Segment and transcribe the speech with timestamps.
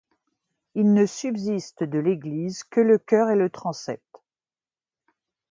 [0.73, 4.01] Il ne subsiste de l'église que le chœur et le transept.